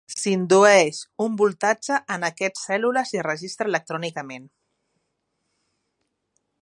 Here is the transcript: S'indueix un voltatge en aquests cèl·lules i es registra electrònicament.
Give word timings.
S'indueix 0.19 1.01
un 1.25 1.35
voltatge 1.41 1.99
en 2.15 2.25
aquests 2.29 2.65
cèl·lules 2.69 3.13
i 3.17 3.21
es 3.21 3.25
registra 3.27 3.71
electrònicament. 3.73 4.49